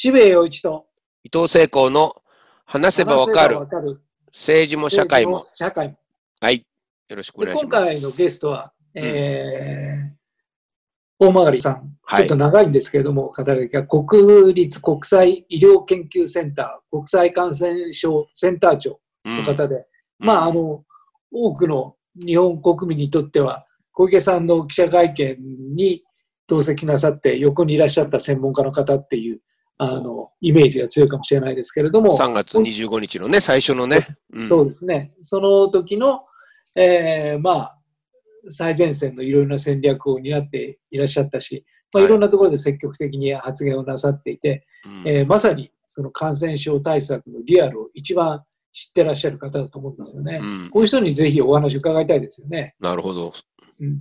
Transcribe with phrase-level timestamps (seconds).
[0.00, 0.86] 渋谷陽一と。
[1.24, 2.14] 伊藤聖光の
[2.64, 3.58] 話せばわかる。
[4.28, 5.42] 政治も社会も。
[5.52, 5.98] 社会も。
[6.40, 6.64] はい。
[7.08, 7.76] よろしくおで願いします。
[7.76, 10.18] 今回のゲストは、えー
[11.18, 12.20] 大曲さん、はい。
[12.20, 19.84] ちょっと長いんですけれども、肩書きが国立国際医療研究センター国際感染症センター長うんの方で、
[20.20, 20.84] まあ、あの、
[21.32, 25.38] 多くの日本国民にとっては、小池さんの記者会見
[25.74, 26.04] に
[26.46, 29.40] 同席なさって、横にいらっしゃった専門家の方っていう、
[29.78, 34.08] あの、イメージが強いかもしれないですけれども、3月25日のね、最初のね。
[34.36, 35.14] んそうですね。
[35.22, 36.22] その時の、
[36.74, 37.78] えーまあ、
[38.50, 50.38] 最前線のいろいろな戦略を担っていらっしゃったし、まあ、はいいろんなところで積極的に発言をなさっていて、うんえーまさにその感染症対策のリアルを一番知ってらっしゃる方だと思うんですよね。
[50.42, 52.74] うんこういう人にぜひお話を伺いたいですよね。
[52.78, 53.32] なるほど。
[53.80, 54.00] うん、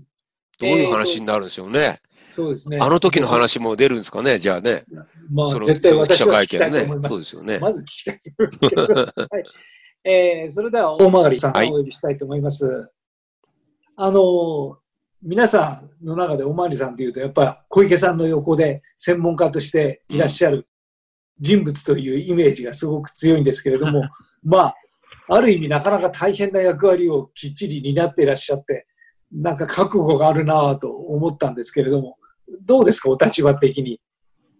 [0.59, 2.01] どういう話になるんでしょうね。
[2.27, 2.77] そうですね。
[2.79, 4.83] あの時の話も出るんですかね、じゃあね。
[5.29, 6.97] まあ、絶対私は聞きたいと思い。
[6.99, 7.09] ま。
[7.09, 7.59] そうですすよね。
[7.59, 8.83] まず聞きたいと思いますけど。
[8.93, 9.43] はい
[10.03, 12.89] えーそれでは大曲さんをはいお呼びしたいと思います。
[13.97, 14.77] あの
[15.21, 20.67] 皆さんの中で大曲さんというとやっぱり小池さんの横で専門家としていらっしゃる
[21.39, 24.03] 人物というイメージがすごく強いんですけれども、
[24.43, 24.75] まあ
[25.29, 28.87] ある意味なかなか大変な役割をきっちり担っていらっしゃって
[29.31, 32.17] なんか覚悟があるなぁと思ったんですけれども
[32.61, 33.99] どうですかお立場的に。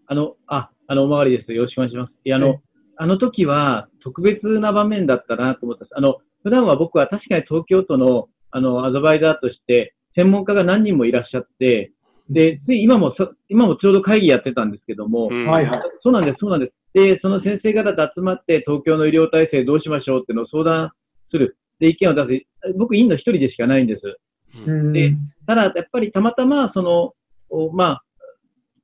[0.08, 1.52] あの、あ、あの、おまわりです。
[1.52, 2.12] よろしくお願いします。
[2.24, 2.60] いや、あの、はい
[3.00, 5.96] あの時は特別な場面だったなと思ったんです。
[5.96, 11.92] あの、普段は僕は確かに東京都の、あの、アドバイザーとして、専門家が何人もいらっしゃって、
[12.28, 15.80] で、つい今もそ、今もちょうど会議やってたんですけども、うんはいはい。
[16.02, 16.72] そうなんです、そうなんです。
[16.92, 20.90] で、その先生方と集まって、東京の医療体制どうしましょうっていうのを相談
[21.30, 21.56] する。
[21.78, 22.72] で、意見を出す。
[22.76, 24.18] 僕、院の一人でしかないんです。
[24.66, 25.14] うんで
[25.46, 27.12] ただ、やっぱりたまたま、その、
[27.48, 28.02] おまあ、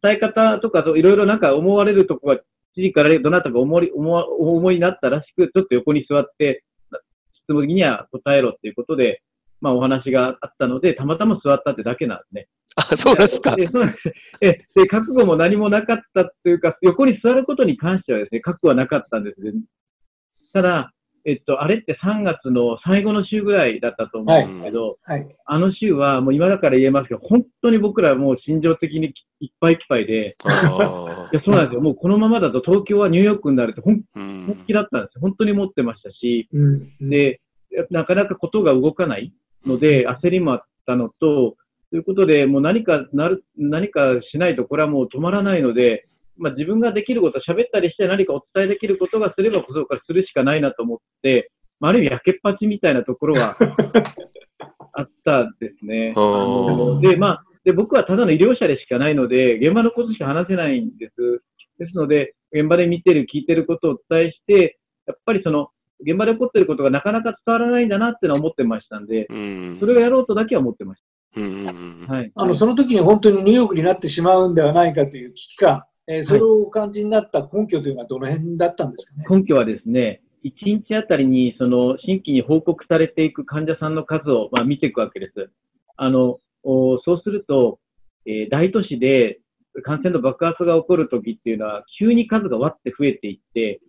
[0.05, 2.43] 伝え方とかといろいろなんか思われるところが、
[2.75, 6.63] 知事からどなたか思い、思いになったらしく、ちょっと横に座って、
[7.45, 9.23] 質問には答えろっていうことで、
[9.61, 12.49] まあお話があったので、たまたま座ったってだけなんですね。
[12.77, 13.57] あ、そうですか。
[13.57, 19.41] でそうです えで、覚悟も何もなかったっていうか、横に座ることに関してはですね、覚悟はなかったんです。
[20.53, 20.93] ただ、
[21.27, 25.27] えっと、あれって3月の最後の週ぐらいだったと思うんですけど、はい。
[25.47, 31.81] あの週はもう今だから言えますけど、本当に僕らもう心情的にいっぱいいっぱいで、あいや、そうなんですよ。
[31.81, 34.03] もうこのままだと東京はニューヨークになるって本
[34.67, 35.21] 気だったんですよ。
[35.23, 37.41] 本当に思ってましたし、うん、で、
[37.91, 39.33] なかなかことが動かない
[39.65, 41.57] ので、焦りもあったのと、
[41.91, 46.07] ということで、もう何かなる、何かしないと、これはもう止まらないので、
[46.37, 51.51] まあ自分ができること、喋ったりして何かお伝えできることがすればこそからするしかないなと思って、
[51.81, 53.55] まあ、ある意味焼けっぱちみたいなところは
[54.93, 56.15] あったですね。
[57.01, 61.43] で、まあ、で、僕はただの医療者でしかないので、現場のことしか話せないんです。
[61.79, 65.69] ですので、現場で見てる、聞いてることをお伝えして、やっぱりその、
[66.01, 71.03] 現場で起こっていることがなかなか伝わらないんだなってのは思ってましたんで、うんそれをやろうとだけは思ってまし
[71.37, 72.15] うんうんうんた。
[72.15, 72.33] はい。
[72.35, 79.25] あのその時に本当にニューヨークになってしまうんではないかという危機感、えーそれをお感じになった根拠というのはどの辺だったんですかね？
[79.29, 85.51] 根拠はですね、1日あたりにその新規に報告されていく患者さんの数を、まあ、見ていくわけです。
[85.97, 87.79] あのおそうすると、
[88.27, 89.41] えー大都市で
[89.83, 93.81] 感染の爆発が起こるときっていうのは、急に数がわって増えていって、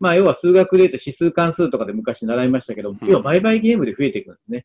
[0.00, 4.64] まあ、要は数学で言うと指数関数とかで昔習いましたけど、ん要は売買ゲームで増えていくんですね。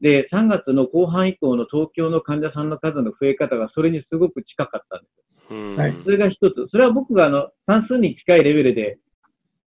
[0.00, 5.35] で、3月の後半以降の東京の患者さんの数の増え方がそれにすごく近かったんです。
[5.50, 6.68] うんはいそれが一つ。
[6.70, 8.98] それは僕があの算数に近いレベルで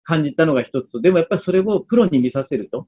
[0.03, 2.87] 感じたのが一つと、でもやっぱりそれをプロに見させると、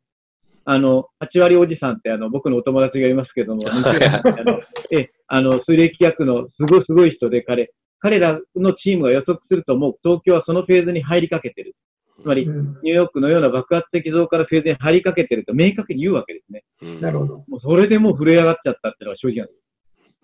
[0.65, 4.61] あの、8割おじさんってあの僕のお友達がいますけども、 あの、
[4.91, 11.73] え、あの、水暦役のすごいすごい人で彼、彼らのチームが予測するともう東京はそのフェーズに入りかけてる。
[12.21, 16.63] つまり、うんニューヨークのような爆発的増加のフェーズに入りかけてると明確に言うわけですね。
[16.81, 17.43] うんなるほど。
[17.47, 19.57] もうそれでもう震え上がっちゃったっていうのが正直なんです。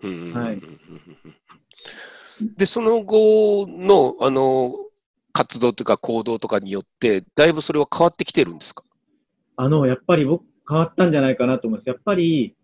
[0.02, 0.60] うんはい
[2.56, 4.74] で、その後の、あの、
[5.32, 8.84] 活動というか行動とかによって、だいぶそれは変わってきてるんですか？
[9.56, 11.88] あの、やっぱり僕、変わったんじゃないかなと思います。
[11.88, 12.56] やっぱり、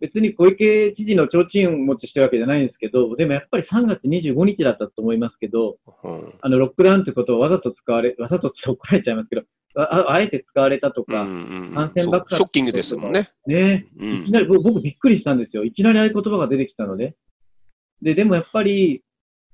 [0.00, 9.42] 別に小池知事の提灯持ちしてるわけじゃないんですけど、でもやっぱり3月25日だったと思いますけど、うんあの、ロックダウンってことをわざと使われ、わざとって怒られちゃいますけど、
[9.76, 11.32] あああえて使われたとか、うんう
[11.72, 13.30] ん感染爆発ショッキングですもんね。
[13.46, 15.64] ね、うんいきなり、僕僕びっくりしたんですよ。
[15.64, 17.16] いきなりああいう言葉が出てきたので。
[18.02, 19.02] で、でもやっぱり、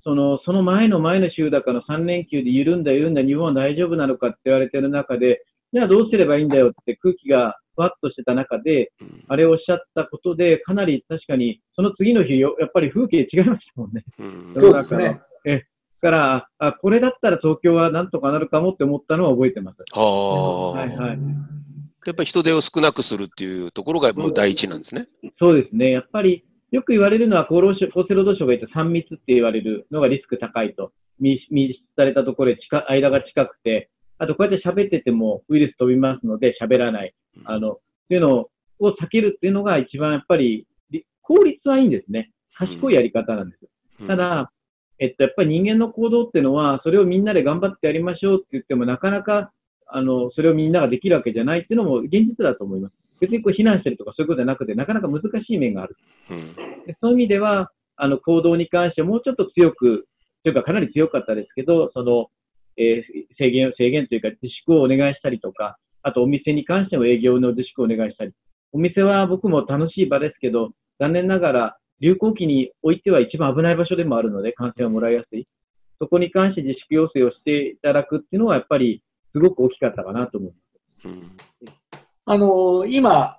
[0.03, 14.05] その、その前の前の週だかの3連休で緩んだ緩んだ日本は大丈夫なのかって言われてる中で、じゃあどうすればいいんだよって空気がふわっとしてた中で、うんあれをおっしゃったことで、かなり確かに、その次の日よ、やっぱり風景違いましたもんね。
[14.19, 15.21] うんそうですね。
[16.05, 19.79] から、あ、これだったら東京はなんとかなるかもって思ったのは覚えてます。
[19.93, 21.19] はあ、はいはい
[22.07, 25.09] やっぱり人手を少なくするっていうところがもう第一なんですね。
[25.39, 25.91] そうですね。
[25.91, 26.45] やっぱり、
[26.75, 30.91] よく言われるのは厚労省、厚生労働省が言った3密って言われるのがリスク高いと。
[31.21, 37.15] 密密室されたところで近間が近くて、あとこうやって喋っててもウイルス飛びますので喋らない。
[37.45, 37.79] あの、っ
[38.09, 38.51] ていうのを
[38.81, 42.33] 避けるっていうのが一番やっぱり、り効率はいいんですね。
[42.57, 43.61] 賢いやり方なんです。
[44.01, 44.51] うんた、だ、
[44.99, 49.53] えっと、やっぱり人間の行動っていうのは、それをみんなで頑張ってやりましょうって言っても、なかなか、
[49.87, 52.95] あの、それをみんなができるわけじゃないっていうのも現実だと思います。
[53.25, 55.97] 別にこう非難してるとかそういうことじゃなくて、なかなか難しい面がある。
[56.31, 56.55] うん
[56.87, 60.07] でそういう意味では、あの、行動に関してもうちょっと強く、
[60.43, 62.27] というかかなり強かったですけど、その、
[62.77, 68.33] えー制限、制限というか自粛をお願いしたりとか、あとお店に関しても営業の自粛をお願いしたり。
[68.73, 75.47] お店は僕も楽しい場ですけど、残念ながら流行期においては一番危ない場所でもあるので、感染をもらいやすい。
[75.99, 80.59] そこに関して自粛要請をしていただくっていうのはやっぱりすごく大きかったかなと思いま
[81.03, 81.09] す。
[81.09, 81.37] うん
[82.27, 83.39] あの、今、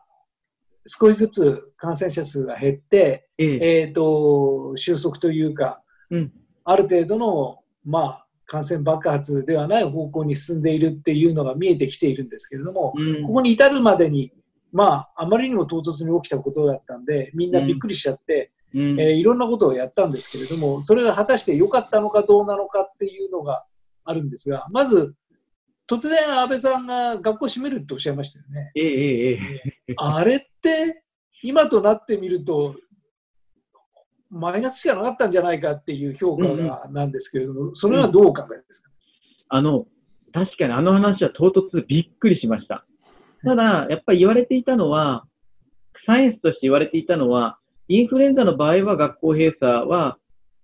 [0.86, 3.82] 少しずつ感染者数が減って、ええ。
[3.82, 6.32] えっ、と、収束というか、うん。
[6.64, 13.24] ある程度の、まあ、感染爆発ではない方向に進んでいるっていうのが見えてきているんですけれども、うん。
[13.24, 14.32] ここに至るまでに、
[14.72, 19.00] まあ、あまりにも唐突に起きたことだったんで、みんなびっくりしちゃって、うん。
[19.00, 23.66] えーいろんなことをやったんですけれども、それが果たして良かったのかどうなのかっていうのが
[24.04, 25.16] あるんですが、まず、
[25.88, 28.72] 突然安倍さんが学校閉めるっておっしゃいましたよね。
[28.76, 31.04] ええええええあれって、
[31.44, 32.76] 今となってみると、
[34.30, 38.92] マイナスしかなかったんじゃないかっていう評価がなんですけれども、それはどうお考えですか、
[39.50, 39.86] あの、
[40.34, 42.86] 確かにあの話は唐突でびっくりしました。
[43.44, 45.26] ただ、やっぱり言われていたのは、
[46.08, 50.18] サイエンスとして言われていたのは、インフルエンザの場合は学校閉鎖は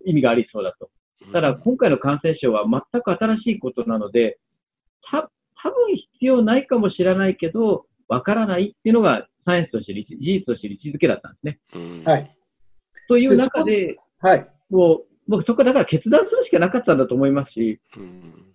[0.04, 0.90] 意味がありそうだと。
[1.32, 4.40] ただ、今回の感染症は全く新しいことなので、
[5.09, 5.31] た
[5.63, 11.59] 多分必要ないかもしれないけど、わからないっていうのがサイエンスとして、事実として位置づけだったんですね。
[11.74, 12.38] うんはい。
[13.07, 14.48] という中で、はい。
[14.69, 18.48] もう、僕そこだから決断するしかなかったんだと思いますし、うん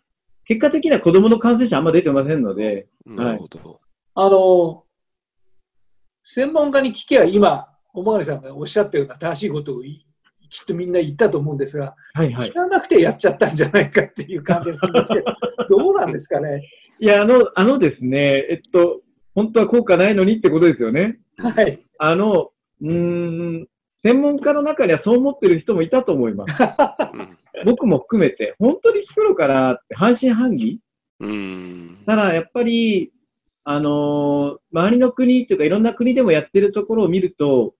[0.48, 3.80] 結果的には子供の感染者あんま出てませんので、なるほど。
[4.14, 4.84] あの、
[6.22, 10.06] 専門家に聞けば今、大曲さんがおっしゃったような正しいことをい
[10.50, 12.52] きっとみんな言ったと思うんですが、はいはい聞。
[12.54, 15.24] かなくてやっちゃったんじゃないかっていう感じがするんですけど、
[15.78, 16.62] どうなんですかね？
[16.98, 19.02] いや、あの、あのですね、えっと、
[19.34, 21.18] 本当は効果ないのにってことですよね。
[21.36, 21.78] はい。
[21.98, 22.50] あの、
[22.80, 23.68] うーん、
[24.02, 26.62] 専門家の中にはそう思ってる人もいたと思います。
[27.12, 30.78] うん僕も含めて、本当に効くのかなって半信半疑？
[31.20, 33.12] うんただ、やっぱり、
[33.64, 37.74] あのー周りの国というかいろんな国でもやってるところを見ると、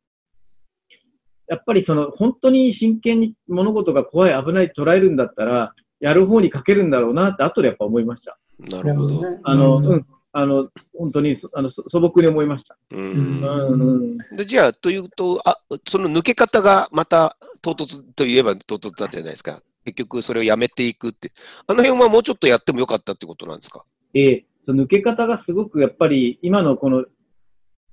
[1.48, 8.38] やっぱりその本当に真剣に物事が怖い、危ないと捉えるんだったら、やる方にかけるんだろうなって後でやっぱ思いました。
[8.58, 9.31] なるほど。
[9.31, 12.76] ねあの、うんうん、あの、本当にそあのそ素朴に思いました。
[12.90, 19.62] ううんんうん、でじゃあ、というとあ、その抜け方がまた唐突といえば唐突だったじゃないですか。
[19.84, 21.32] 結局それをやめていくって。
[21.66, 23.84] あの辺はもうちょっとやってもよかったってことなんですか？
[24.14, 27.04] えーその抜け方がすごくやっぱり今のこの、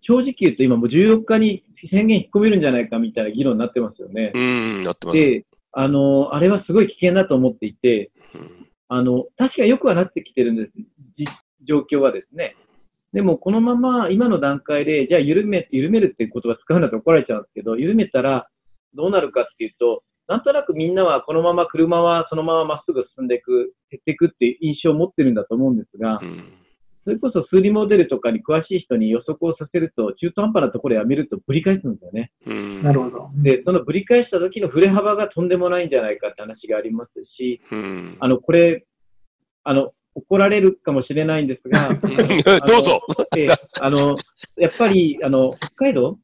[0.04, 4.32] 正直言うと今もう14日に宣言引っ込めるんじゃないかみたいな議論になってますよね。
[4.34, 5.18] うん、なってます。
[5.18, 10.72] で、あの、あれはすごい危険だと思っていて、うんあの、確かによくはなってきてるんです。
[11.18, 11.26] じ
[11.66, 12.56] 状況はですね。
[13.12, 18.48] でも、このまま今の段階で、じゃあ緩め、緩めるっていう言葉使うんだと怒られちゃうんですけど、緩めたら
[18.94, 26.44] どうなるかっていうと、なんとなくみんなはこのまま車はそのまままっすぐ進んでいく、減っていくっていう印象を持ってるんだと思うんですがう、ん
[27.04, 32.32] それこそ数理モデルとかに詳しい人に予測をさせると、中途半端なところでやめるとぶり返すんですよね。
[32.46, 33.30] うんなるほど。
[33.36, 38.86] で、そのぶり返した時の振れ幅がとんでもないんじゃないかって話がありますし、うんあの、これ、
[39.66, 41.90] あの、怒られるかもしれないんですが、
[42.66, 43.02] どうぞ。
[43.36, 43.48] ええ
[43.82, 44.16] あの、
[44.58, 46.18] やっぱり、あの、北海道？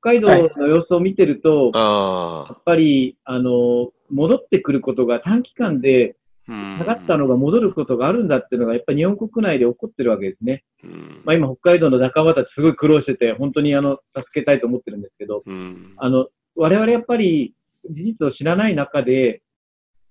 [0.00, 6.23] 北海道の様子を見てると、やあっぱり、あの、戻ってくることが短期間であ。
[6.46, 10.64] 下がったのが戻ることがあるんだっていうのが、やっぱり日本国内で起こってるわけですね。
[10.82, 17.54] うんまあ今、北海道の仲間たちすごい苦労してて、本当にあの、助けたいと思ってるんですけど、うんあの、我々やっぱり
[17.90, 19.42] 事実を知らない中で、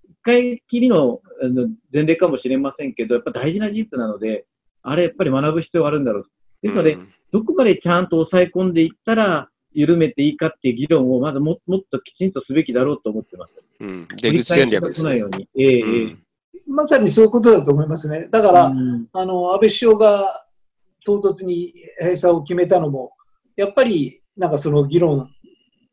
[0.05, 4.45] 一回きりのあの前例かもしれませんけど、やっぱ大事な事実なので、
[4.81, 6.25] あれやっぱり学ぶ必要があるんだろう。
[6.61, 6.97] ですので、
[7.31, 13.51] どこまでちゃんと抑え込んでいったら、緩めていいかっていう議論をまずももっときちんとすべきだろうと思ってます。
[13.79, 15.47] うん出口戦略ですね繰り返しが来ないよ。
[15.55, 15.63] うに。
[15.63, 16.23] ええええ
[16.67, 18.27] まさにそういうことだと思いますね。
[18.31, 20.45] だから、うんあの、安倍首相が
[21.05, 23.13] 唐突に閉鎖を決めたのも、
[23.55, 25.29] やっぱり、なんかその議論、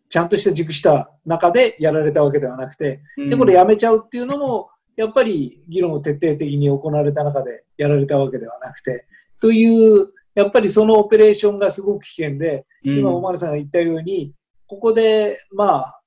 [0.08, 9.06] ちゃんとした熟した中でやられたわけではなくて、で、これやめちゃうっていうのも、やっぱり議論を徹底的に行われた中でやられたわけではなくて、
[9.40, 14.32] という、やっぱりそのオペレーションがすごく危険で、今、おまるさんが言ったように、
[14.66, 16.00] ここで、まあ、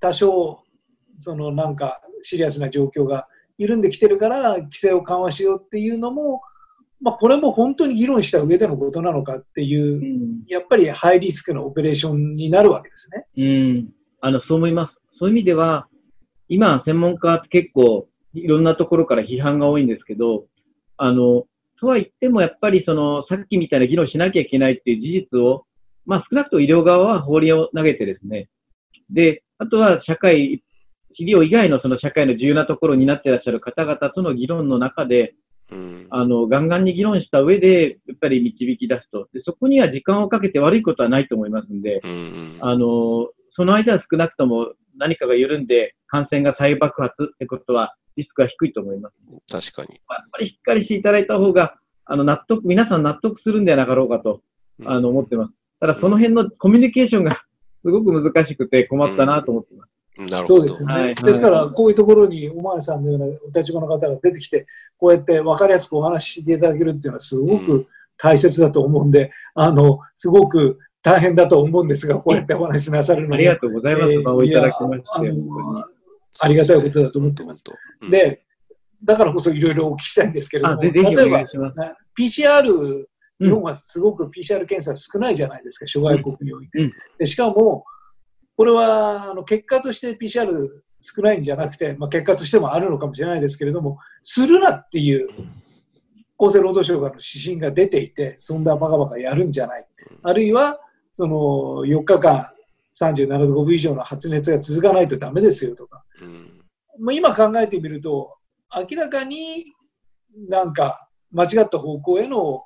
[0.00, 0.62] 多少、
[1.18, 3.26] そのなんかシリアスな状況が
[3.58, 6.40] 緩んできてるから、規制を緩和しようっていうのも、
[7.00, 13.26] まあ、これも本当に議論した上でのことなのかっていうう、んやっぱりハイリスクのオペレーションになるわけですね。
[13.36, 13.88] うん、
[14.20, 14.94] あの、そう思います。
[15.18, 15.88] そういう意味では、
[16.48, 20.46] 今、専門家って結構、いろんなところから批判が多いんですけど、
[20.96, 21.44] あの、
[21.80, 25.64] とは言っても、やっぱりその、さっきみたいな議論しなきゃいけないっていう事実を、
[26.06, 28.48] まあ、少なくとも医療側は放りを投げてですね、
[29.10, 30.62] で、あとは社会、
[31.20, 35.34] 医療以外のその社会の重要なところになっていらっしゃる方々との議論の中で、
[35.70, 36.06] うん。
[36.10, 39.28] あの、ガンガンに議論した上で、やっぱり導き出すと。
[39.34, 42.00] で、そこには時間をかけて悪いことはないと思いますんで、
[42.60, 49.14] あの、その間は少なくとも何かが緩んで感染が再爆発ってことはリスクは低いと思います。
[49.72, 50.00] 確かに。
[50.10, 54.42] やっぱりしっかりしていただいた方が、あの、納得、皆さん納得するんではなかろうかと、
[54.80, 55.52] うんあの、思ってます。
[55.80, 57.44] ただその辺のコミュニケーションが
[57.82, 60.30] すごく難しくて困ったなと思ってます。
[60.30, 60.84] なるほどそうです。
[60.84, 60.92] ね。
[60.92, 64.66] はいはいですから、こういうところにおまわりさんのようなお立場の方が出てきて、
[64.98, 74.12] こうやって分かりやすくお話ししていただけるっていうのはすごうく大切だと思うんで、あの、すごく大変だと思うんですが、こうやってお話しなさるのもありがとうございます。
[74.12, 75.97] えーいただきまして、
[76.40, 77.64] ありがたいことだと思ってます。
[78.00, 78.44] うん、で、
[79.02, 81.44] だからこそいろいろお聞きしたいんですけれどあ、も、例えば
[82.18, 83.04] PCR、
[83.40, 86.82] 日本はすごく PCR 検査少ないじゃないですか、諸外国において。
[86.82, 87.84] うんでしかも、
[88.56, 90.48] これはあの結果として PCR
[91.00, 95.28] 少ないんじゃなくて、まあ、結果としてもあるのかもしれないですけれども、するなっていう
[96.38, 99.86] 厚生労働省からの指針が出ていて、そんなバカバカやるんじゃない。
[100.22, 100.80] あるいは、
[101.12, 102.50] その4日間
[103.00, 106.64] 37度5分以上の発熱が続かないとダメですよとか、うん。
[107.00, 108.36] もう今考えてみると、
[108.90, 109.64] 明らかに
[110.48, 112.64] なんか間違った方向への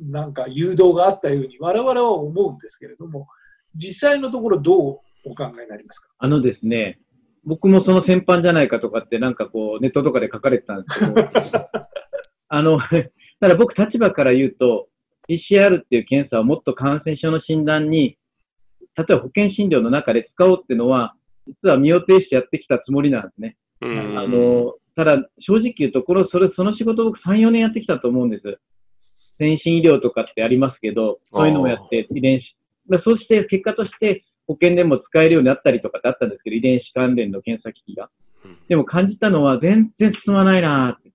[0.00, 3.26] なんか誘導があったように我々は思うんですけれども、
[3.74, 6.08] 実際のところどうお考えになりますか？
[6.18, 7.00] あのですね、
[7.44, 11.28] 僕もその先般じゃないかとかってなんかこうネットとかで書かれてたんですけど、
[12.48, 12.78] あの、
[13.40, 14.88] ただ僕立場から言うと、
[15.28, 18.16] PCR っていう検査をもっと感染症の診断に、
[18.98, 21.14] 例えば保険診療の中で使おうっていうのは、
[21.46, 23.56] 実は身を挺してやってきたつもりなんですね。
[23.80, 28.58] うんあの、ただ正直言うと、これ、それ、その仕事僕3、4年やってきたと思うんです。
[29.38, 32.56] 先進医療とかってありますけど、そういうのもやって、遺伝子。
[32.88, 38.10] まあそうして、結果として保険でも使えるようになったりとかってあったんですけど、遺伝子関連の検査機器が。
[38.68, 41.12] でも感じたのは全然進まないなーって。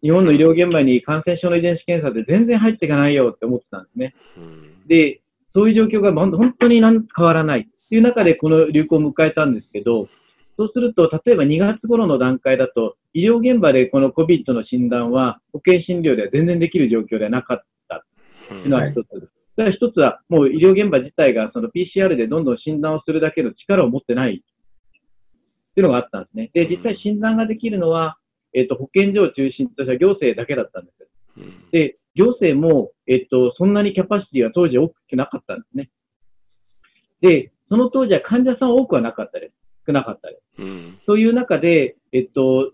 [0.00, 4.14] 日本の医療現場に感染症の遺伝子検査って全然入っていかないよって思ってたんですね。
[4.36, 5.20] うんで、
[5.54, 10.08] そういう状況が本当に変わらないっていう中でこの流行を迎えたんですけど、
[10.58, 18.00] そうすると、例えば2月頃の段階だと、医療現場でこの COVID の診断は保険診療では全然できる状況ではなかったっ
[18.48, 19.32] ていうのは一つです。
[19.56, 24.38] だから一つは、もう医療現場自体がその PCR でどんどん診断をするだけの力を持ってないっ
[25.74, 26.50] ていうのがあったんですね。
[26.52, 28.18] で、実際診断ができるのは、
[28.52, 30.97] えっ、と、保健所を中心とした行政だけだったんです。
[31.38, 35.90] うんで、行政も、えっと、そんなにキャパシティは当時大きくなかったんですね。
[37.20, 39.54] で、その当時は患者さん多くはなかったです。
[39.86, 40.62] 少なかったです。
[40.62, 42.72] うんそういう中で、えっと、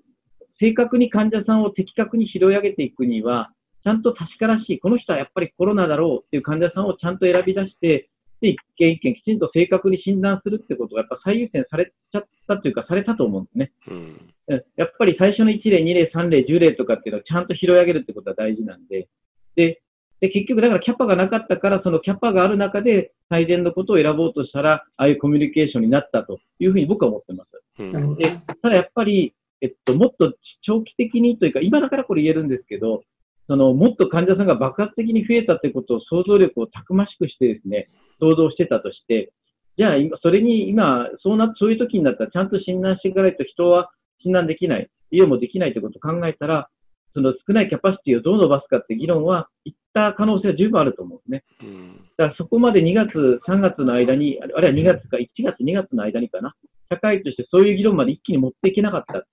[0.61, 3.51] 正確に患者さんを的確に拾い上げていくには、
[3.83, 8.09] ちゃんと確からしい、この人はやっぱりコロナだろうっていう患者さんをちゃんと選び出して、
[8.45, 13.73] で、一件一件きちんと正確に診断するってことがやっぱ最優先されちゃったというか、されたと思うんですね。
[13.89, 14.35] うん。
[14.49, 14.65] うん。
[14.77, 19.09] やっぱり最初の1例、2例、3例、10例とかっていうのをちゃんと拾い上げるってことは大事なんで、
[19.57, 19.81] で、
[20.21, 27.51] で結局だからキャパがなかったから、そのキャパがある中で最善のことを選ぼうとしたら、ああいうコミュニケーションになったというふうに僕は思ってます。
[27.79, 28.17] うん。
[28.17, 33.03] で、ただやっぱり、えっと、もっと長期的にというか、今だからこれ言えるんですけど、
[33.47, 37.89] その、もっと患者さんが爆発的に増えたということを想像力をたくましくしてですね、
[38.21, 39.33] 想像してたとして、
[39.77, 43.91] じゃあ今、それに今、そうな、そういう時になったらちゃんと診断していかないと人は
[44.23, 46.69] 診断できない、医療もできないということを考えたら、
[47.13, 51.45] その少ないキャパシティをどう伸ばすかって議論は、いった可能性は十分あると思うんですね。
[51.63, 56.55] うんだからそこまで2月、3月の間に、あるいは2月か1月、2月の間にかな、
[56.91, 59.27] 社会としてそういう議論まで一気に持っていけなかった。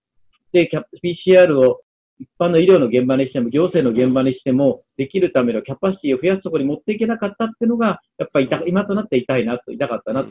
[0.51, 1.81] で、キャ PCR を
[2.21, 10.29] 一般の医療の現場にしても、行政の現場にしても、できるためのキャパシティを増やすところに持っていけなかったっていうのが、やっぱり痛今となって痛いなと、痛かったなと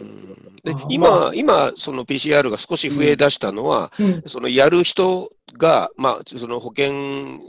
[0.88, 4.22] 今あ、今、その PCR が少し増え出したのは、うん。
[4.26, 7.40] そのやる人が、まあ、その保健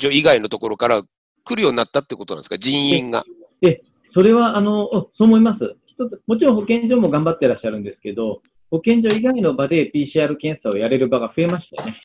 [0.00, 1.02] 所以外のところから
[1.44, 3.24] 来るようになったってことなんですか、人員が。
[4.12, 5.76] それは、あの、おそう思います。
[6.26, 11.98] もちろん保健所も頑張ってらっしゃるんですけど、保健所以外の場で PCR 検査をやれる場が増えましたよね。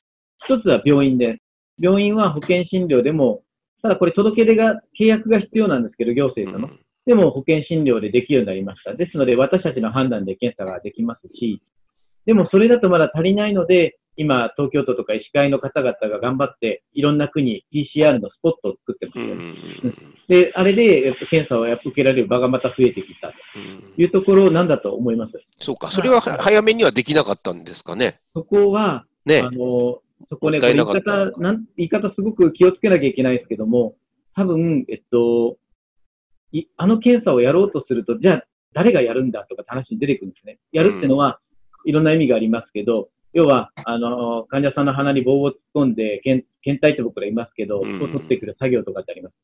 [0.48, 1.40] 一つは病院で、
[1.78, 3.42] 病院は保険診療でも、
[3.82, 6.72] ただこれ届け出が、契約が必要なんですけど、行政との。
[7.06, 8.94] でも保険診療でできるようになりました。
[8.94, 11.62] ですので、私たちの判断で検査ができますし、
[12.24, 19.54] でもそれだとまだ足りないので、今、東京都とか医師会の方々が頑張って、いろんな国、PCR のスポットを作ってますよ、ね。
[20.26, 23.34] で、あれで、検査を受けられる場がまた増えてきたと
[24.00, 25.32] いうところなんだと思います。
[25.60, 28.20] そうか、それは早めにはできなかったんですかね。
[28.34, 33.94] そこは、ね、あの、そこね、言い方、なん言い方すごく気をつけなきゃいけないですけども、
[34.34, 35.56] 多分、えっと、
[36.52, 40.58] いあの検査をやろうとすると、じゃあ誰がやるんだとかって話に出てくるんですね。
[40.72, 41.40] やるっていうのは、
[41.84, 49.34] いろんな意味がありますけど、要は、あの、患者さんの鼻に棒を突っ込んで、検検体って僕ら言いますけど、を取ってくる作業とかってあります。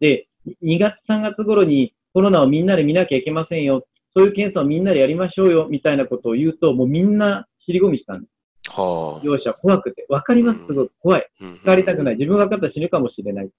[0.00, 0.26] で、
[0.64, 3.86] 2月3月頃にコロナをみんなで見なきゃいけませんよ。
[4.14, 8.31] そういう検査をみんなでやりましょうよ、みたいなことを言うと、もうみんな尻込みしたんです。
[8.74, 10.06] はあ、業者怖くて。
[10.08, 11.28] わかります、すごく怖い。
[11.62, 12.16] 使われたくない。
[12.16, 13.50] 自分がかったら死ぬかもしれない。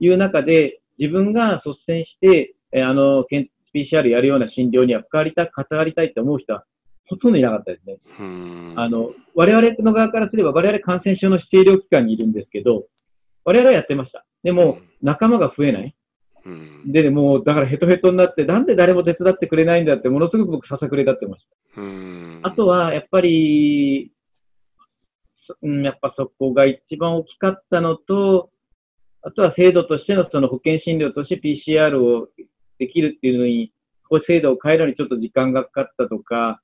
[0.00, 3.24] いう中で、自分が率先して、えあの、
[3.74, 6.64] PCR やるような診療には関わりた、関わりたいって思う人は
[7.08, 7.98] ほとんどいなかったですね。
[8.76, 12.84] あの、我々の側からすれば、我々感染症の指定医療機関にいるんですけど、
[13.44, 14.24] 我々はやってました。
[14.42, 15.94] でも、仲間が増えない。
[16.86, 21.80] で、もう、だからヘトヘトになって、なんで誰も手伝ってくれないんだって、ものすごく僕、ささくれ立ってました。
[22.48, 24.12] あとは、やっぱり、
[25.62, 28.50] うん、やっぱそこが一番大きかったのと、
[29.22, 32.28] あとは制度としてのその保険診療として PCR を
[32.78, 33.72] できるっていうのに、
[34.08, 36.60] こう制度を変えるのにちょっと時間がかかったとか、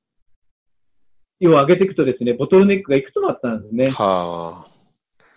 [1.41, 3.87] 要は上げていくとですね、ボトルネックがいくつもあったんですね。
[3.91, 4.73] はあ。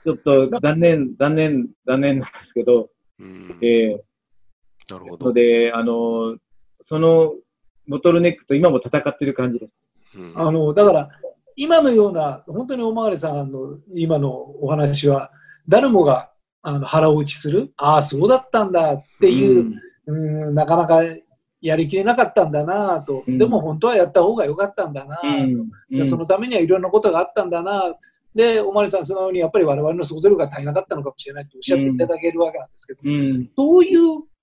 [0.04, 5.25] ちょっと残念、残念、残念なんですけど、うん、えー、なるほど。
[5.28, 6.38] ので、あの、
[6.90, 7.34] その
[7.88, 9.68] ボトルネックと今も戦ってる感じで
[10.14, 10.20] す。
[10.20, 11.10] うん、あの、だから、
[11.56, 15.32] 今のような、本当に大曲さんの今のお話は、
[15.68, 16.32] 誰もが
[16.62, 19.74] あの腹落ちする、ああ、そうだったんだっていう、
[20.08, 21.01] うん、うんなかなか
[21.62, 25.27] やりきれなかったんだなと、うん、でも本当はやった方が良かったんだなと、
[25.92, 27.96] うん、そのためにはいろんなことがあったんだな
[28.36, 34.00] で、おまりさん素直にやっぱり我々の想像力が足りなかったのかもしれないとおっしゃっていただけるわけなんですけど、うん、そういう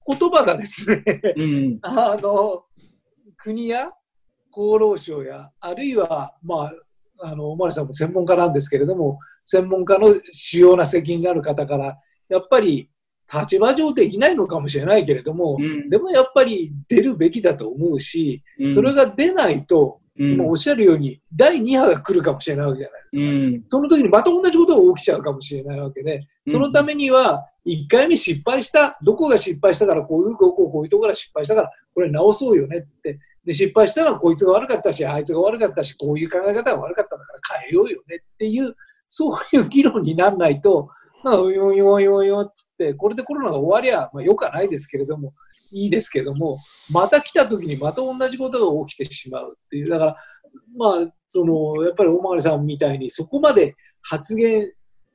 [0.07, 1.05] 言葉がですね
[1.83, 2.65] あの、
[3.37, 3.91] 国や
[4.51, 6.73] 厚労省や、あるいは、まあ、
[7.23, 12.89] あの、おまりさんも専門家なんですけれども、専門家の主要な責任がある方から、やっぱり
[13.33, 23.69] 立場上できないのかもしれないけれども、うん、でもやっぱり出るべきだと思うし、うん、それが出ないと、うん、おっしゃるように、第2波が来るかもしれないわけじゃないですか。
[23.71, 33.19] その時にまた同じことが起きちゃうかもしれないわけで、そのためには、1回目失敗した、どこが失敗したから、こういう、こうこういうところが失敗したから、これ直そうよねって。
[33.45, 38.75] で、失敗したのはこいつが悪かったし、あいつが悪かったし、こういう考え方が悪かったんだから変えようよねっていう、
[39.09, 40.89] そういう議論にならないと、
[41.25, 45.35] なんか、うよよよよっつって、これでコロナが終わりゃ、まあ、よくはないですけれども、
[45.71, 46.59] いいですけども、
[46.91, 49.91] また来た時にまた同じことが起きてしまうっていう。
[49.91, 50.17] だから、
[50.77, 54.71] まあ、その、やっぱり大曲さんみたいに、そこまで発言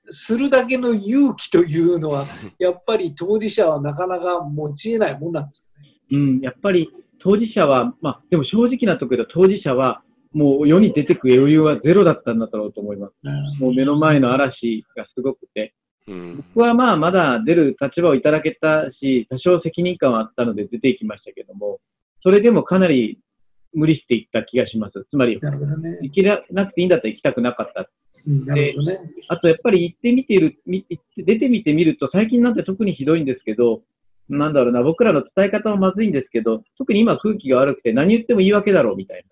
[0.09, 2.25] するだけの勇気というのは、
[2.59, 5.87] やっぱり当事者はなかなか持ち得ないもんなんですかね。
[6.11, 6.89] うん、やっぱり
[7.21, 10.03] 当事者は、まあ、でも正直なところで当事者は、
[10.33, 13.13] もう世に出てく余裕はゼロだったんだろうと思います。
[13.59, 15.73] もう目の前の嵐がすごくて、
[16.07, 21.79] うん、僕はまあまだ出る立場をいただけたし、多少責任感はあったので出ていきましたけども、
[22.23, 23.19] それでもかなり
[23.73, 25.05] 無理していった気がします。
[25.09, 27.89] つまり、行けなくていいんだったら行きたくなかった。
[28.25, 28.99] うん、で、ね、
[29.29, 30.57] あとやっぱり行ってみている、
[31.17, 33.81] 出てみてみると、最近なんて特にひどいんですけど、
[34.29, 39.23] なんだろうな、僕らの伝え方はまずいんですけど、特に今空気が悪くて何言っても言い訳だろうみたい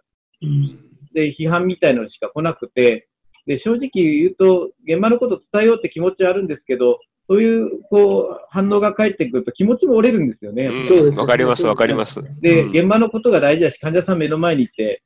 [0.41, 0.47] な。
[0.47, 0.79] うん、
[1.13, 3.07] で、批判みたいなのしか来なくて、
[3.45, 10.81] で、正直言うと、現場のこと伝えようって気持ちはあるんですけど、そういう、こう、反応が返ってくると気持ちも折れるんですよね。
[10.81, 11.19] そうです。
[11.19, 12.21] わかります、わかります。
[12.41, 15.01] で、現場のことが大事だし、患者さん目の前にいて、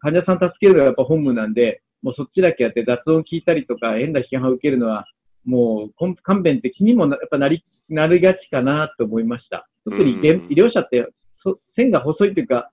[0.00, 5.06] 患者さん助けるのがやっぱ本務なんで、もうそっちだけやって雑音聞いたりとか、変な批判を受けるのは、
[5.44, 9.68] もう勘弁的にもやっぱなり、なりがちかなと思いました。
[9.84, 11.06] 特に医療者って
[11.76, 12.70] 線が細いというか、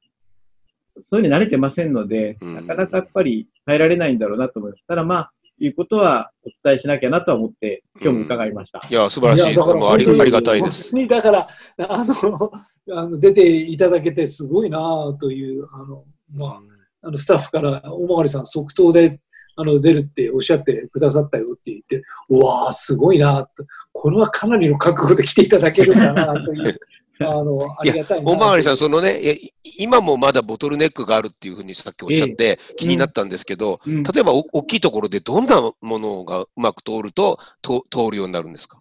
[1.09, 4.83] そういうの慣れてませんので、なかなかやっぱり変えられないんだろうなと思います。
[4.87, 8.81] ただまあ、いうことはお伝えしなきゃなと思って、今日も伺いました。
[8.87, 9.43] いや、素晴らしい。
[9.43, 10.93] ありありがたいです。
[11.07, 12.51] だから、あの、
[12.93, 14.79] あの出ていただけてすごいな
[15.19, 16.03] という、あの、
[16.33, 16.61] まあ、
[17.03, 19.19] あのスタッフから、大曲さん即答で
[19.61, 23.47] あの出るっておっしゃってくださったよって言って、うわー、すごいな
[23.93, 26.79] これはかなりの覚悟で来ていただけるんだなという
[27.23, 28.31] あの、ありがたいな。
[28.31, 29.39] 大曲さん、そのね、
[29.77, 34.01] 今もまだボトルネックがあるっていうふうにさっきおっしゃって気になったんですけど、うん。
[34.03, 38.79] 例えばお大きいところでどんなものがうまく通るとと通るようになるんですか？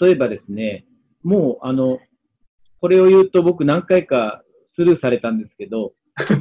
[0.00, 0.86] 例えばですね、
[1.22, 1.98] もう、あの、
[2.80, 4.42] これを言うと僕何回か
[4.74, 5.92] スルーされたんですけど、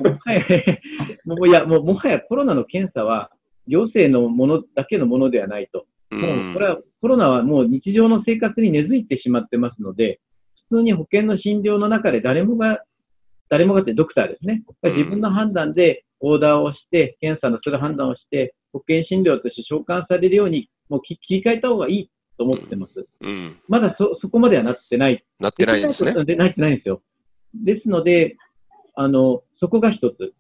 [0.04, 0.42] もはや、
[1.26, 3.30] もういや、もうもはやコロナの検査は
[3.68, 5.86] 行政のものだけのものではないと。
[6.12, 10.20] うもうこれはコロナはもう日常の生活に根付いてしまってますので、
[10.70, 12.82] 普通に保険の診療の中で誰もが、
[13.50, 14.64] 誰もがってドクターですね。
[14.84, 23.08] うん自分の判断でオーダーをして、検査のする判断をして、保険診療として召喚されるように、もう切り替えた方がいいと思ってます。
[23.22, 25.24] うん、まだそ、そこまではなってない。
[25.40, 26.14] なってないんですね。
[26.26, 27.02] でなってないんですよ。
[27.54, 28.38] ですので、
[28.96, 30.34] あの、そこが一つ。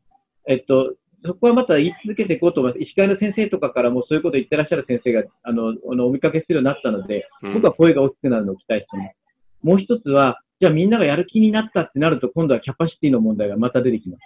[0.47, 0.93] えっと、
[1.25, 2.83] そこはまた言い続けていこうと思います。
[2.83, 9.15] 医師会の先生とかからもそういうことを言ってらっしゃる先生が、あの、あのお見かけするようになったので、うん僕は声が大きくなるのを期待してます。
[9.63, 14.21] もう一つは、じゃあみんながやる気になったってなると、今度はキャパシティの問題がまた出てきます。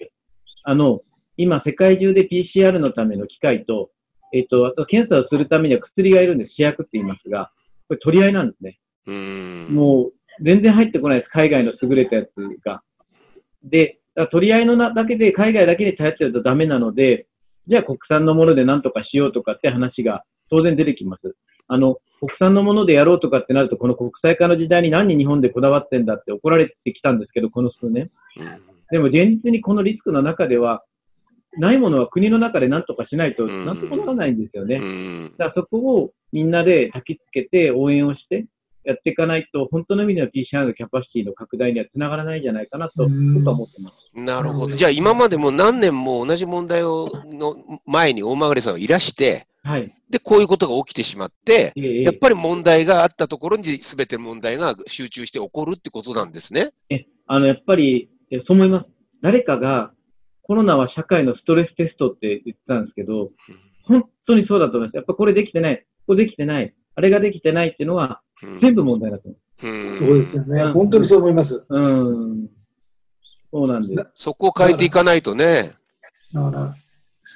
[0.64, 1.02] あの、
[1.38, 3.90] 今、世界中で PCR のための機械と、
[4.34, 6.54] えっと、あと検査をするためには薬がいるんです。
[6.56, 7.52] 試薬って言いますが、
[7.88, 8.80] これ取り合いなんですね。
[9.08, 11.30] うんもう全然入ってこないです。
[11.30, 12.30] 海外の優れたやつ
[12.64, 12.82] が。
[13.64, 17.28] で、だから取り合いのなだけで、海外だけに頼ってるとダメなので、
[17.68, 21.38] じゃあ国産のもので何とかしようとかって話が当然出てきます。
[21.70, 28.12] あの、国産のものでやろうとかってなると、この国際化の時代に何日本でこだわってんだって怒られてきたんですけど、この数年。
[28.92, 30.84] でも現実にこのリスクの中では、
[31.58, 34.76] ないものは国の中で何とかしないと、うんなんともならないんですよね。
[34.76, 38.46] うんだからそこをみんなで焚きつけて応援をして
[38.84, 44.20] やっていかないと、本当の意味での PCR のキャパシティの拡大にはつながらないんじゃないかなとうん僕は思ってます。
[44.20, 44.76] なるほど。
[44.76, 49.94] じゃあ今までも何年も同じ問題をの前に大曲さんはいらして、はい。
[50.10, 56.72] で、こういうことが起きてしまって、ええやっぱり問題があったところに全て問題が集中して起こるってことなんですね。
[56.89, 58.89] えあの、やっぱり、えそう思います。
[59.22, 59.92] 誰かが
[60.50, 63.30] コロナは社会のストレステストって言ってたんですけど、
[63.84, 64.96] 本当にそうだと思います。
[64.96, 70.74] やっぱこれできてない、これできてない、あれができてないっていうのはうん全部問題だと思うんそうですよねうん。
[70.74, 71.56] 本当にそう思います。
[71.56, 71.66] う。
[71.70, 71.80] う
[72.44, 72.48] ん。
[73.52, 74.08] そうなんです。
[74.16, 75.74] そこを変えていかないとね。
[76.34, 76.74] だから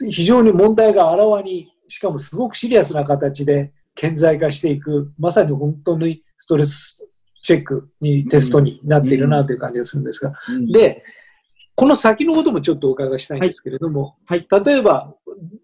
[0.09, 7.07] 非常に問題があらわに、しかもすごくシリアスな形で顕在化していく、まさに本当にストレス
[7.43, 11.03] チェックに、テストになっているなという感じがするんですが、うん、で、
[11.75, 15.13] この先のこともちょっとお伺いしたいんですけれども、はい例えば、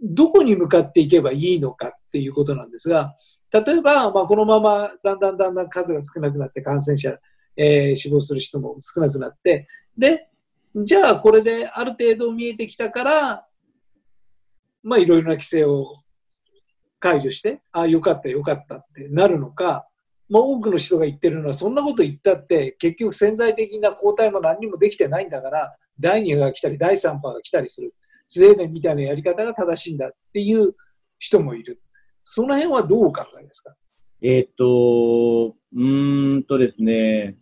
[0.03, 3.15] どこに向かっていけばいいのかっていうことなんですが、
[3.51, 7.17] 例えば、まあ、このままだんだんだんだん数が少なくなって感染者、
[7.55, 10.29] えー死亡する人も少なくなって、で、
[10.75, 13.45] じゃあこれである程度見えてきたから、
[14.83, 15.95] まあいろいろな規制を
[16.99, 19.87] 解除して、ああ、よかったよかったってなるのか、
[20.29, 27.93] まあ多くの人が言ってるのは、そんなこと言ったって、結局潜在的な抗体も何にもできてないんだから、第2波が来たり、第3波が来たりする。
[28.25, 30.75] スウェーデンみたいなやり方が正しいんだっていう
[31.17, 31.81] 人もいる。
[32.23, 33.75] その辺はどうお考えですか？
[34.21, 37.37] えーっと、うーんとですね、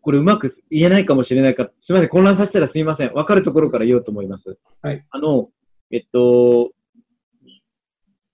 [0.00, 3.12] これうまく言えないかもしれないか、すみません、混乱させたらすみません。
[3.12, 4.58] わかるところから言おうと思います。
[4.82, 5.04] はい。
[5.10, 5.48] あの、
[5.90, 6.70] えっと、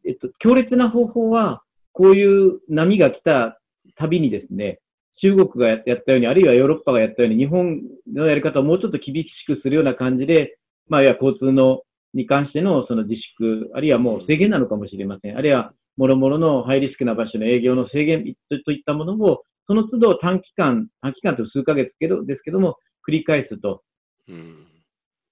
[0.04, 1.62] えっと、強烈な方法は、
[1.92, 3.60] こういう波が来た
[3.96, 4.80] たびにですね、
[5.22, 7.80] 中国がやったように、あるいはヨーロッパがやったように、日本
[8.12, 11.82] のやり方をもうちょっと厳しくするような感じで、まあ、いや、交通の、
[12.14, 15.36] に関してのその自粛、あるいはもう制限なのかもしれません。
[15.36, 23.82] あるいは、もろもろのハイリスクな場所の営業の制限とといったものを、その都度短期間、短期間という数ヶ月けどですけども、繰り返すと。
[24.28, 24.66] うん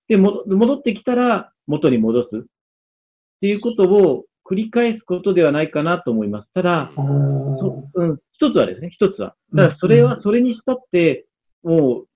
[0.09, 2.29] で、も戻ってきたら元に戻す。
[2.39, 2.41] っ
[3.41, 6.49] ていうことを繰り返すことではないかなと思います。
[6.55, 9.35] ただ、そうん、一つはですね、一つは。
[9.55, 11.27] ただ、それは、それにしたって、
[11.63, 12.07] もう、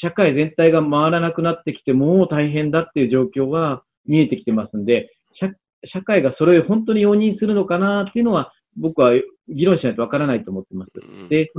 [0.00, 5.48] 社会全体が回らなくなってきて、もう大変だっていう状況は見えてきてますんで、社
[5.88, 9.12] 社会がそれを本当に容認するのかなっていうのは、僕は
[9.48, 10.92] 議論しないとわからないと思ってます。
[11.28, 11.50] で、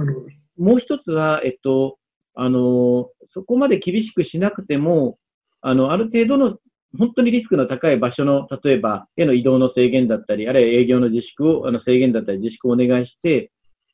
[0.58, 1.98] もう一つは、えっと、
[2.36, 5.18] あの、そこまで厳しくしなくても、
[5.62, 6.58] あの、ある程度の
[6.98, 13.52] 本当にリスクの高い場所の、例えば、への移動の制限だったり、あるいは営業の自粛を、あの制限だったり自粛をお願いして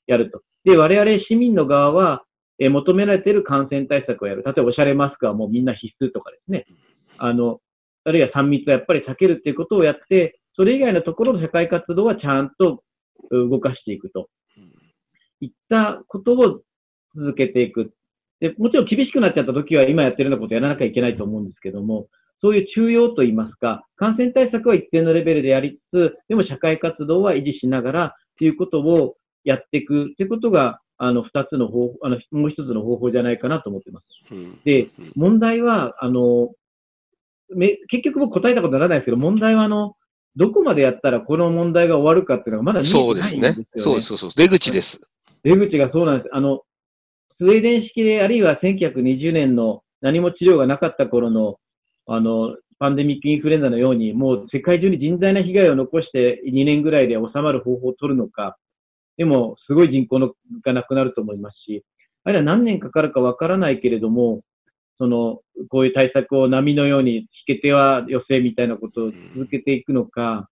[0.07, 0.41] やると。
[0.63, 2.23] で、我々市民の側は、
[2.63, 4.43] えー求められている感染対策をやる。
[4.43, 6.65] 例えば、おしゃれマスクはもうみんな必須とかですね。
[7.17, 7.59] あの、
[8.05, 12.83] あるいは3密はやっぱり避けるっていうことをやって、それ以外のところの社会活動はちゃんと
[13.31, 14.29] う動かしていくと。
[15.41, 16.61] いったことを
[17.15, 17.93] 続けていく。
[18.39, 22.07] で、もちろん厳しくなっちゃった時は今やってるようなことをやらなきゃいけないと思うんですけども、
[22.41, 34.05] そういう中庸といいますか、感染対策は一定のレベルでやりつつ、でも社会活動は維持しながらということをやっていくということがあの、二つの方法、あの、もう一つの方法じゃないかなと思ってます。
[34.31, 36.51] うんでうん、問題は、あの、
[37.55, 39.95] め結局僕答えたことにならないですけど、問題はあの、
[40.35, 43.65] どこまでやったらこの問題が終わるかっていうのがまだ見えてないんそうですね。
[43.77, 44.29] そうそうそう。
[44.35, 45.01] 出口です。
[45.43, 46.29] 出口がそうなんです。
[46.33, 46.61] あの、
[47.37, 51.57] スウェーデン式で、あるいは1920年の何も治療がなかった頃の、
[52.07, 58.57] あの、パンデミックインフルエンザのように、もう世界中に甚大な被害を残して2年ぐらいで収まる方法を取るのか、
[59.17, 61.83] でも、すごい人口のがなくなると思いますし、
[62.23, 64.41] あるいは何年かかるかわからないけれども、
[64.97, 70.49] その、こういう対策を波のように、引け手は寄せみたいなことを続けていくのか、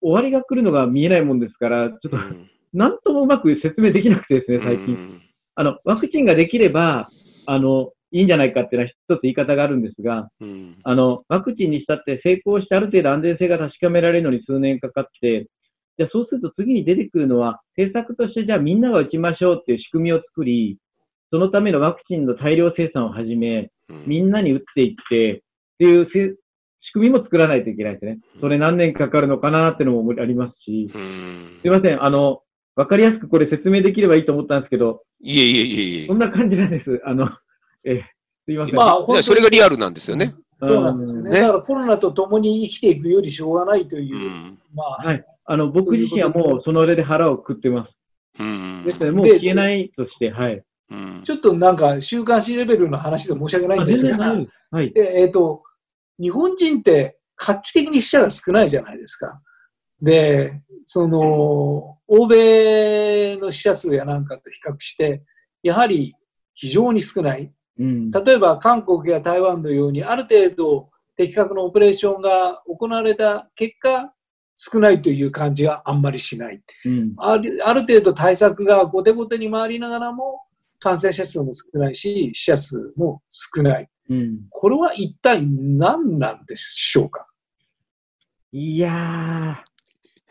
[0.00, 2.50] 終わりが来るのが見えないもんですから、ちょっとう、ん。
[2.72, 4.94] なんともうまく説明できなくてですね、最近。
[4.94, 5.22] うん。
[5.56, 7.10] あの、ワクチンができれば、
[7.46, 10.76] あの、いいんじゃないかっていうのは一つ言い方があるんですが、うん。
[10.82, 15.46] あの、ワクチンにしたって成功してある程度安全性が確かめられるのに数年かかって、
[15.96, 20.78] じゃあそうすると次に出てくるのは、政策としてじゃあみんなが打ちましょうっていう仕組みを作り、
[21.30, 25.40] そのためのワクチンの大量生産を始め、うんみんなに打っていって、っ
[25.78, 26.34] ていうせ
[26.86, 28.18] 仕組みも作らないといけないですね。
[28.40, 32.40] それ何年かかるのかなっていうのもありますし、うんすいません、あの、
[32.76, 36.18] わかりやすくこれ説明できればいいと思ったんですけど、いえいえいえいえそん。
[36.18, 37.00] な感じなんです。
[37.04, 37.28] あの、
[37.84, 38.02] え、
[38.46, 38.76] すいません。
[38.76, 40.34] まあ、それがリアルなんですよね。
[40.58, 41.30] そうなんですよね。
[41.30, 44.58] ねだからコロナと共に生きていくよりしょうがないというう、ん。
[44.74, 45.24] まあ、はい。
[45.44, 47.92] あの、僕自身はもうその上で腹をくくってます。
[48.38, 50.62] うんですので、もう消えないとして、はい。
[50.90, 54.36] うんちょっとなんか週刊誌レベルの話で申し訳ないんあですが。
[54.70, 54.92] はい。
[54.92, 55.62] でえっ、と、
[56.18, 59.40] 日本人って画期的に死者が少ないじゃないですか。
[60.00, 65.22] で、その、欧米の死者数やなんかと比較して、
[65.62, 66.14] やはり
[66.54, 67.52] 非常に少ない。
[67.78, 68.10] うん。
[68.10, 74.13] 例えば韓国や台湾のように、ある程度的確なオペレーションが行われた結果、
[74.56, 76.62] 少ないという感じがあんまりしない。
[76.84, 77.14] うん。
[77.16, 80.42] あるある程度対策が後手後手に回りながらも、
[80.80, 83.88] 感染者数も少ないし、死者数も少ない。
[84.10, 84.38] うん。
[84.50, 87.26] これは一体何なんでしょうか？
[88.52, 89.64] いや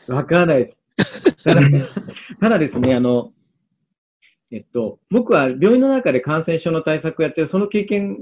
[0.08, 1.44] ー、わからないです。
[1.44, 1.62] ただ、
[2.40, 3.34] ただですね、あの、
[4.52, 8.16] えっと、僕は病院の中で感染症の対策をやってる、その経験、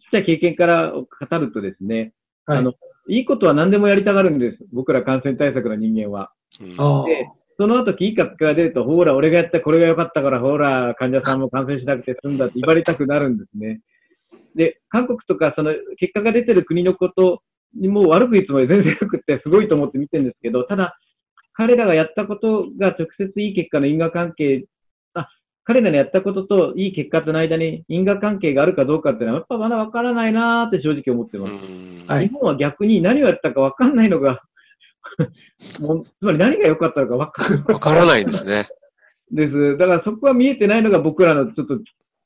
[0.00, 1.04] ちっちゃい経験から語
[1.38, 2.12] るとですね、
[2.46, 2.72] はいあの、
[3.08, 4.58] いいことは何でもやりたがるんです。
[4.72, 6.32] 僕ら感染対策の人間は。
[6.60, 13.80] うんで、その後、いい結果が出ると、ほら、俺がやったこれが良かったから、ほら、患者さんも感染しなくて済んだって言われたくなるんですね。
[14.56, 17.42] で、韓国とか、その、結果が出てる国のこと
[17.76, 20.98] にもう悪く言うつもり全然良くって、すごいと思って見てるんですけど、ただ、
[21.52, 24.73] 彼らがやったことが直接いい結果の因果関係、あ、
[25.64, 31.52] 彼らのやったことといい結果との間に因果関係があるかどうかっていうのは、やっぱまだわからないなーって正直思ってうます。
[31.52, 34.42] んはい日本は逆に何をやったか分かんないのが
[35.80, 37.30] もう、つまり何が良かったのかわ
[37.80, 38.68] からないですね。
[39.30, 39.76] です。
[39.78, 41.78] だからそこは見えてないのが僕らのちょっと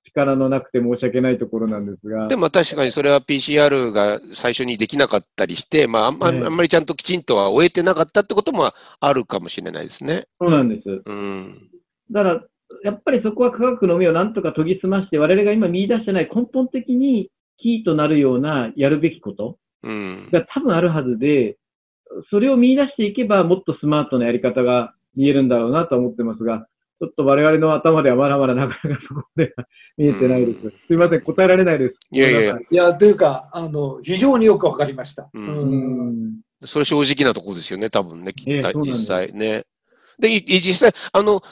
[0.05, 2.29] 力のなくて申し訳ないところなんですが。
[2.29, 10.27] でも確かにそれは PCR が最初にできなかったりして、まあ、あんまええあんまりちゃんときちんとは終えてなかったってこともあるかもしれないですね。
[10.41, 11.03] そうなんです。
[11.05, 11.69] うん。
[12.11, 12.45] だから、
[12.85, 20.29] やっぱりそこは科学の目をなんとか研ぎ澄まして、我々が今見出してない根本的にキーとなるようなやるべきことうん。
[20.33, 21.57] が多分あるはずで、
[22.31, 26.67] それを見出していけばもっとスマートなやり方が見えるんだろうなと思ってますが、
[27.01, 29.65] ちょっと我々の頭ではまだまだなかなかそこでは
[29.97, 30.59] 見えてないです。
[30.65, 31.95] うんすいません、答えられないです。
[32.11, 35.31] いやいやいやというか、あの、非常によくわかりました。
[35.33, 39.65] うんそれ正直なところですよね、多分ね、ええそうなんです実際ね。
[40.19, 41.43] で、い実際、あの、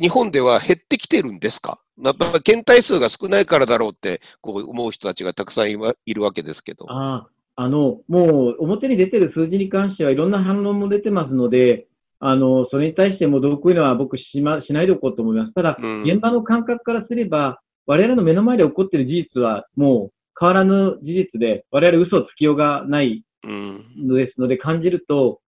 [0.00, 1.78] 日本では減ってきてるんですか？
[2.02, 6.90] やっぱ検体数が少ないからだろうってこう思う人たちがたくさんいるわけですけど。
[6.90, 11.86] ああ、あの、もう表に出てる数字に関してはいろんな反論も出てますので、
[12.18, 15.52] あの、それに対してもどうこういうのは僕しま、しないでおこうと思います。
[15.54, 23.84] ただ、うん現場の感覚からすれば、我々の目の前で起こっている事実はもう変わらぬ事実で、我々嘘をつきようがないうん。
[24.06, 25.40] のですので感じると、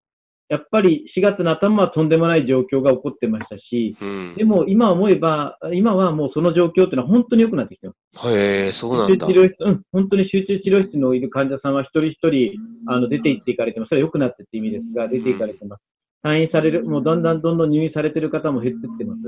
[0.48, 4.35] やっぱり4月の頭はとんでもない状況が起こってましたし、うん。
[4.37, 8.28] でも今思えば、今はもうその状況っていうのは本当に良くなってきてます。
[8.28, 9.33] へえ、そうなんだ集中。
[9.33, 13.88] 治療室、うん、本当に集中治療室のいる患者さんは一人一人、あの、出て行っていかれてます。
[13.88, 15.83] それは良くなってって意味ですが、出て行かれてます。
[16.22, 19.20] 退院される、もうだんだんどんどん入院されてる方も減ってってます。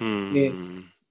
[0.00, 0.34] うん。
[0.34, 0.52] で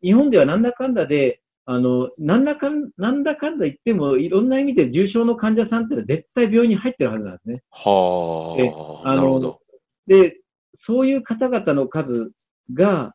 [0.02, 7.56] 日本ではなんだかんだで、あの、なんだかん、なんだかんだ言っても、いろんな意味で重症の患者さんってのは絶対病院に入ってるはずなんですね。
[7.56, 9.60] ではあ、あのなるほど。
[10.08, 10.38] で、
[10.86, 12.32] そういう方々の数
[12.74, 13.14] が、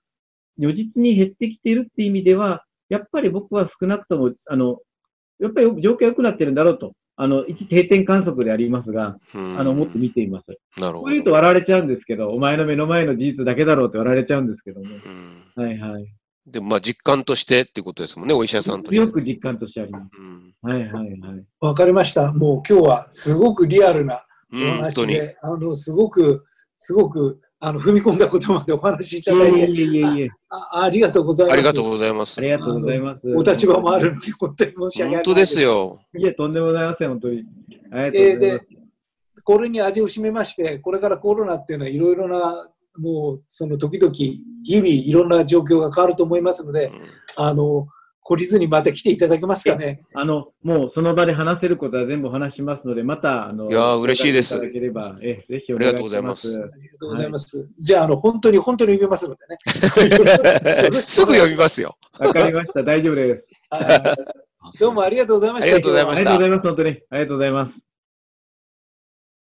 [0.59, 4.79] 如実に減ってきているっていう意味では、やっぱり僕は少なくとも、あの、
[5.39, 10.47] やっぱり状況良くなってるんだろうと、あの、一定点観測でありますが、うんあの、思って見ています。
[10.81, 11.33] なるほこういうとど。
[11.35, 14.87] 笑われちゃうんですけど、お前の目の前の事実だけだろうって笑われちゃうんですけども。
[14.87, 16.07] うんはいはい。
[16.51, 18.97] でもまあ実感としてっていうことですもんね、お医者さんとして。
[18.97, 20.11] 強く実感としてあります。
[20.19, 21.45] うん、はいはいはい。
[21.61, 22.33] わかりました。
[22.33, 24.57] もう今日はすごくリアルなお。
[24.57, 26.45] 話で、あの、すごく、
[26.79, 30.31] すごく、あの、踏み込んだことまでお話しいただいて、いえいえいえいえ。
[30.49, 31.55] あありがとうございます。
[31.55, 32.41] ありがとうございますあ。
[32.43, 33.21] りがとうございます。
[33.29, 35.25] お立場もあるのに、本当に申し訳ない。
[35.25, 35.61] 本当です。
[35.61, 36.01] よ。
[36.19, 37.39] いえ、とんでもございません、本当に。
[37.39, 38.67] ありがとうごえーざいまで、
[39.45, 44.13] これに味を占めまして、これからコロナっていうのはいろいろな、もう、その時々、
[44.64, 46.92] 日々いろんな状況が変わると思いますので、うん
[47.37, 47.87] あの、
[48.29, 50.03] 懲りずにまた来ていただけますかね。
[50.03, 50.18] す。
[50.18, 55.99] あの、もうその場で話せることは全部お話しますので、また、あの、いやー嬉しいですいただければ、え、ぜひお願いします。
[55.99, 57.68] ありがとうございますありがとうございます。
[57.81, 59.59] じゃあ、あの、本当に、本当に読めますのでね。
[61.03, 61.96] すぐ読みますよ。
[62.18, 62.83] わかりました。
[62.83, 63.85] 大丈夫です。
[63.85, 65.75] はいどうもありがとうございました。
[65.75, 66.88] ありがとうございましたありがとうございます、本当に。
[66.90, 67.89] ありがとうございます。